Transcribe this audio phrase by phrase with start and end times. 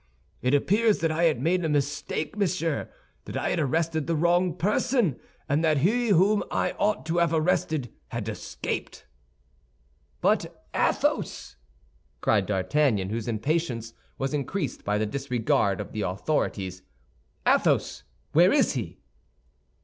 [0.41, 2.89] It appears that I had made a mistake, monsieur,
[3.25, 7.31] that I had arrested the wrong person, and that he whom I ought to have
[7.31, 9.05] arrested had escaped."
[10.19, 11.55] "But Athos!"
[12.19, 16.81] cried D'Artagnan, whose impatience was increased by the disregard of the authorities,
[17.45, 19.01] "Athos, where is he?"